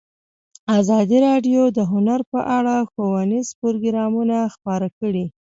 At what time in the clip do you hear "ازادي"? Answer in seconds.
0.79-1.17